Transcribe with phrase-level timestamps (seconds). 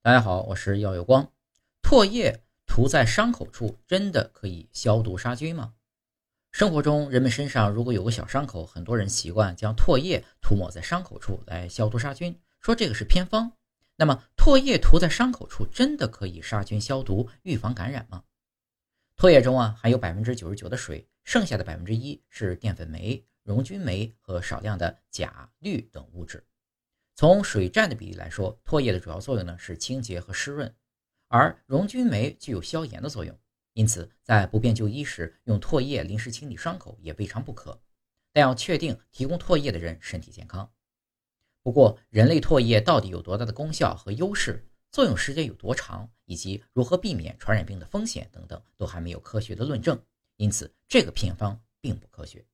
[0.00, 1.32] 大家好，我是耀有光。
[1.82, 5.74] 唾液涂在伤口处，真的可以消毒杀菌吗？
[6.52, 13.50] 生活中，人们身上如果有个小伤口，很多人习惯将唾液涂抹在伤口处来消毒杀菌，说这个是偏方。
[13.96, 18.22] 那么，唾液涂在伤口处，真的可以杀菌消毒、预防感染吗？
[19.16, 26.46] 唾液中啊含有百分之九十九的水，剩下的百分之一是淀粉酶、溶菌酶和少量的钾、氯等物质。
[27.18, 30.72] 从水占的比例来说，唾液的主要作用呢是清洁和湿润，
[31.26, 33.36] 而溶菌酶具有消炎的作用，
[33.72, 37.82] 因此在不便就医时用唾液临时清理伤口也未尝不可。
[38.32, 40.70] 但要确定提供唾液的人身体健康。
[41.60, 50.00] 不过，人类唾液到底有多大的功效和优势，作用时间有多长，以及如何避免传染病的风险等等，都还没有科学的论证，
[50.36, 52.46] 因此这个偏方并不科学。